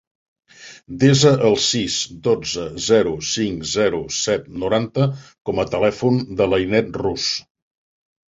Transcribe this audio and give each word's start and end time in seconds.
Desa 1.01 1.33
el 1.49 1.57
sis, 1.65 1.97
dotze, 2.27 2.63
zero, 2.85 3.11
cinc, 3.33 3.67
zero, 3.73 3.99
set, 4.21 4.49
noranta 4.65 5.07
com 5.51 5.63
a 5.63 5.67
telèfon 5.77 6.19
de 6.41 6.49
l'Ainet 6.53 6.91
Ruz. 7.05 7.29